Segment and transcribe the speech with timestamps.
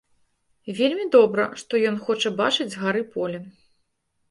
[0.79, 3.45] Вельмі добра, што ён хоча бачыць з гары поле.